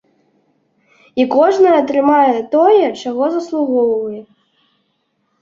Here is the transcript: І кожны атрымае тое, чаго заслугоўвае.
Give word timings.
І 1.21 1.25
кожны 1.35 1.69
атрымае 1.81 2.33
тое, 2.57 2.85
чаго 3.03 3.23
заслугоўвае. 3.35 4.21